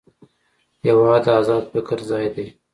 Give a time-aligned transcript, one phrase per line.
[0.85, 2.45] هېواد د ازاد فکر ځای دی.